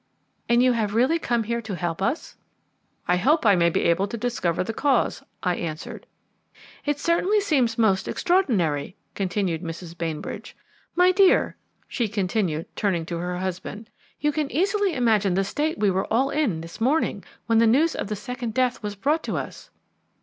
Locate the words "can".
14.31-14.51